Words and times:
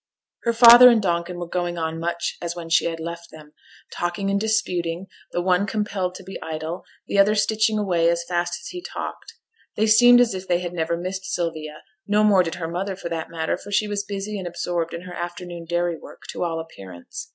Her 0.45 0.53
father 0.53 0.89
and 0.89 0.99
Donkin 0.99 1.37
were 1.37 1.45
going 1.47 1.77
on 1.77 1.99
much 1.99 2.35
as 2.41 2.55
when 2.55 2.69
she 2.71 2.85
had 2.85 2.99
left 2.99 3.29
them; 3.29 3.53
talking 3.93 4.31
and 4.31 4.39
disputing, 4.41 5.05
the 5.31 5.43
one 5.43 5.67
compelled 5.67 6.15
to 6.15 6.23
be 6.23 6.41
idle, 6.41 6.83
the 7.05 7.19
other 7.19 7.35
stitching 7.35 7.77
away 7.77 8.09
as 8.09 8.23
fast 8.23 8.57
as 8.63 8.69
he 8.69 8.81
talked. 8.81 9.33
They 9.75 9.85
seemed 9.85 10.19
as 10.19 10.33
if 10.33 10.47
they 10.47 10.57
had 10.57 10.73
never 10.73 10.97
missed 10.97 11.25
Sylvia; 11.25 11.83
no 12.07 12.23
more 12.23 12.41
did 12.41 12.55
her 12.55 12.67
mother 12.67 12.95
for 12.95 13.09
that 13.09 13.29
matter, 13.29 13.57
for 13.57 13.69
she 13.71 13.87
was 13.87 14.03
busy 14.03 14.39
and 14.39 14.47
absorbed 14.47 14.95
in 14.95 15.01
her 15.01 15.13
afternoon 15.13 15.65
dairy 15.65 15.99
work 15.99 16.23
to 16.31 16.43
all 16.43 16.59
appearance. 16.59 17.29